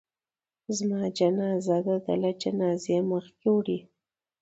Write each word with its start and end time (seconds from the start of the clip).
زما 0.77 1.01
جنازه 1.17 1.77
د 1.87 1.89
ده 2.03 2.13
له 2.23 2.31
جنازې 2.41 2.97
مخکې 3.11 3.47
وړئ. 3.51 3.79